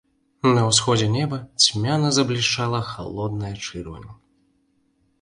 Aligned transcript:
На 0.55 0.63
ўсходзе 0.69 1.09
неба 1.17 1.39
цьмяна 1.67 2.09
заблішчала 2.21 2.83
халодная 2.91 3.55
чырвань. 3.65 4.11